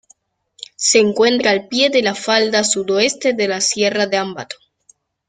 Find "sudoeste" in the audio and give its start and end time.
2.63-3.33